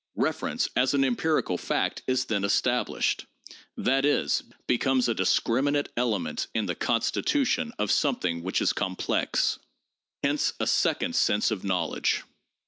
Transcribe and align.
Reference 0.17 0.67
as 0.75 0.95
an 0.95 1.03
empirical 1.03 1.59
fact 1.59 2.01
is 2.07 2.25
then 2.25 2.43
established— 2.43 3.27
that 3.77 4.03
is, 4.03 4.41
becomes 4.65 5.07
a 5.07 5.13
discriminate 5.13 5.89
element 5.95 6.47
in 6.55 6.65
the 6.65 6.73
constitution 6.73 7.71
of 7.77 7.91
something 7.91 8.41
which 8.41 8.63
is 8.63 8.73
complex. 8.73 9.59
Hence 10.23 10.53
a 10.59 10.65
second 10.65 11.15
sense 11.15 11.51
of 11.51 11.63
knowledge. 11.63 12.23